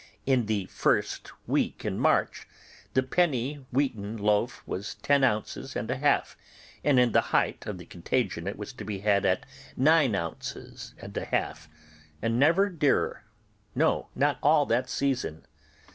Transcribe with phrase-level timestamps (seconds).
[0.25, 2.47] in the first week in March,
[2.95, 6.35] the penny wheaten loaf was ten ounces and a half;
[6.83, 9.45] and in the height of the contagion it was to be had at
[9.77, 11.69] nine ounces and a half,
[12.19, 13.25] and never dearer,
[13.75, 15.45] no, not all that season.